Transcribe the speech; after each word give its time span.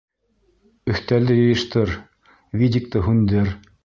Өҫтәлде 0.93 1.35
йыйыштыр, 1.41 1.91
видикты 2.63 3.03
һүндер! 3.09 3.53